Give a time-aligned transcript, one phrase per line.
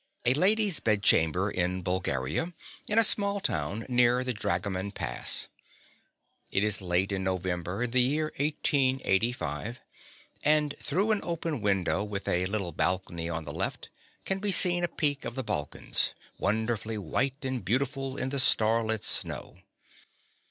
[0.25, 2.55] A lady's bedchamber in Bulgaria,
[2.87, 5.47] in a small town near the Dragoman Pass.
[6.49, 9.79] It is late in November in the year 1885,
[10.41, 13.91] and through an open window with a little balcony on the left
[14.25, 19.03] can be seen a peak of the Balkans, wonderfully white and beautiful in the starlit
[19.03, 19.59] snow.